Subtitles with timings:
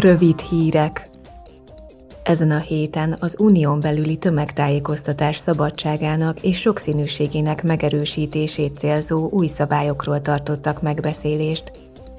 [0.00, 1.08] Rövid hírek.
[2.22, 10.82] Ezen a héten az unión belüli tömegtájékoztatás szabadságának és sokszínűségének megerősítését célzó új szabályokról tartottak
[10.82, 11.72] megbeszélést.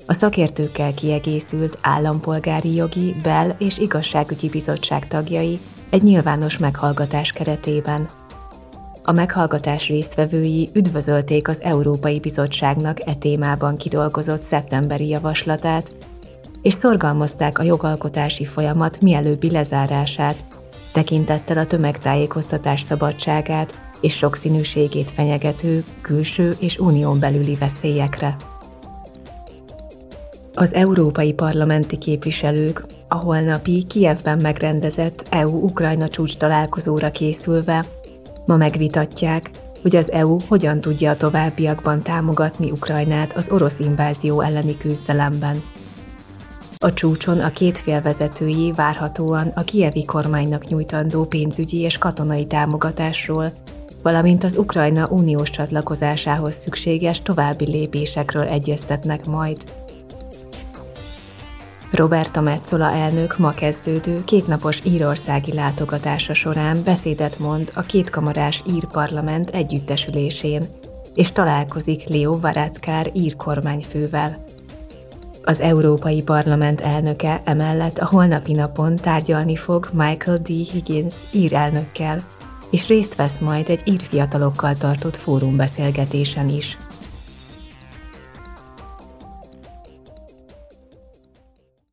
[0.06, 5.60] A szakértőkkel kiegészült állampolgári jogi, bel- és igazságügyi bizottság tagjai
[5.90, 8.10] egy nyilvános meghallgatás keretében.
[9.04, 15.92] A meghallgatás résztvevői üdvözölték az Európai Bizottságnak e témában kidolgozott szeptemberi javaslatát,
[16.62, 20.46] és szorgalmazták a jogalkotási folyamat mielőbbi lezárását,
[20.94, 28.36] tekintettel a tömegtájékoztatás szabadságát és sokszínűségét fenyegető külső és unión belüli veszélyekre.
[30.54, 37.86] Az európai parlamenti képviselők a holnapi Kijevben megrendezett EU-Ukrajna csúcs találkozóra készülve
[38.46, 39.52] ma megvitatják,
[39.82, 45.62] hogy az EU hogyan tudja a továbbiakban támogatni Ukrajnát az orosz invázió elleni küzdelemben.
[46.80, 53.52] A csúcson a két fél vezetői várhatóan a kievi kormánynak nyújtandó pénzügyi és katonai támogatásról,
[54.04, 59.64] valamint az Ukrajna uniós csatlakozásához szükséges további lépésekről egyeztetnek majd.
[61.92, 69.50] Roberta Metzola elnök ma kezdődő kétnapos írországi látogatása során beszédet mond a kétkamarás ír parlament
[69.50, 70.66] együttesülésén,
[71.16, 74.38] és találkozik Leo Varadkar ír kormányfővel–
[75.48, 80.48] az Európai Parlament elnöke emellett a holnapi napon tárgyalni fog Michael D.
[80.48, 82.24] Higgins írelnökkel,
[82.72, 86.78] és részt vesz majd egy írfiatalokkal tartott fórumbeszélgetésen is.